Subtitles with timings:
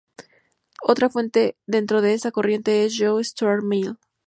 [0.81, 3.99] Otra fuente dentro de esta corriente es John Stuart Mill.